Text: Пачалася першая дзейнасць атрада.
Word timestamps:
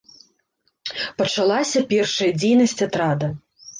Пачалася 1.21 1.79
першая 1.93 2.31
дзейнасць 2.41 2.75
атрада. 2.87 3.27